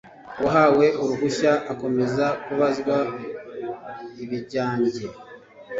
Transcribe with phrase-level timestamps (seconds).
[0.39, 2.97] uwahawe uruhushya akomeza kubazwa
[4.23, 5.05] ibijyanjye